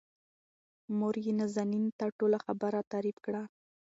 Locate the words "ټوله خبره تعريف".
2.17-3.17